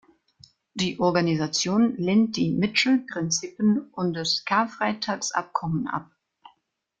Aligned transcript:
Die 0.73 0.99
Organisation 0.99 1.95
lehnt 1.95 2.35
die 2.35 2.49
Mitchell-Prinzipien 2.53 3.87
und 3.91 4.13
das 4.15 4.43
Karfreitagsabkommen 4.45 5.87
ab. 5.89 6.09